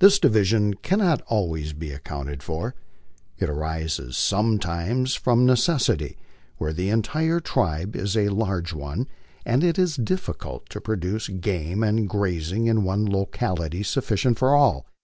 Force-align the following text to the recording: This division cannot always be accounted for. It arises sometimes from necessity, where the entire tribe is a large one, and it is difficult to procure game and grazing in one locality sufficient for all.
This 0.00 0.18
division 0.18 0.74
cannot 0.74 1.22
always 1.28 1.72
be 1.72 1.92
accounted 1.92 2.42
for. 2.42 2.74
It 3.38 3.48
arises 3.48 4.16
sometimes 4.16 5.14
from 5.14 5.46
necessity, 5.46 6.18
where 6.58 6.72
the 6.72 6.88
entire 6.88 7.38
tribe 7.38 7.94
is 7.94 8.16
a 8.16 8.30
large 8.30 8.72
one, 8.72 9.06
and 9.46 9.62
it 9.62 9.78
is 9.78 9.94
difficult 9.94 10.68
to 10.70 10.80
procure 10.80 11.20
game 11.40 11.84
and 11.84 12.08
grazing 12.08 12.66
in 12.66 12.82
one 12.82 13.06
locality 13.06 13.84
sufficient 13.84 14.36
for 14.36 14.52
all. 14.52 14.84